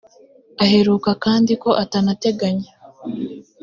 aheruka 0.63 1.11
kandi 1.23 1.51
ko 1.63 1.69
atanateganya 1.83 2.71